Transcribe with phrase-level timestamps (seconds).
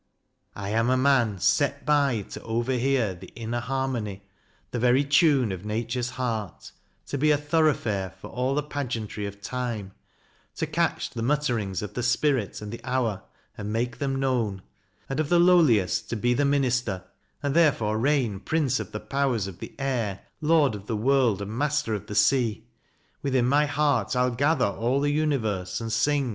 [0.55, 4.23] I am a man set by to overhear The inner harmony,
[4.71, 6.71] the very tune Of Nature's heart;
[7.05, 9.91] to be a thoroughfare For all the pageantry of time;
[10.55, 13.21] to catch The mutterings of the spirit and the hour
[13.55, 14.63] And make them known;
[15.07, 17.03] and of the lowliest To be the minister,
[17.43, 21.55] and therefore reign Prince of the powers of the air, lord of the world And
[21.55, 22.65] master of the sea.
[23.21, 26.29] Within my heart I'll gather all the universe, and sing